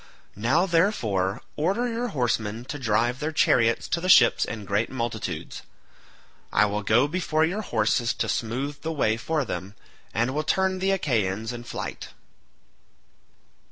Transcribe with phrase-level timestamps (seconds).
[0.35, 5.61] Now, therefore, order your horsemen to drive their chariots to the ships in great multitudes.
[6.51, 9.75] I will go before your horses to smooth the way for them,
[10.11, 12.09] and will turn the Achaeans in flight."